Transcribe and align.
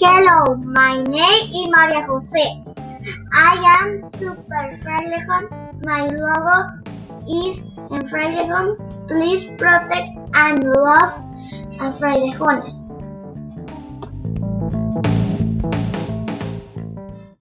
Hello, 0.00 0.54
my 0.54 1.02
name 1.02 1.50
is 1.50 1.70
Maria 1.74 2.00
Jose. 2.02 2.62
I 3.32 3.78
am 3.82 4.00
super 4.10 4.70
Frailejon. 4.78 5.50
My 5.84 6.06
logo 6.06 6.70
is 7.26 7.58
en 7.90 8.06
Please 9.08 9.46
protect 9.58 10.10
and 10.34 10.62
love 10.62 11.18
a 11.80 11.90
Frailejones. 11.98 12.78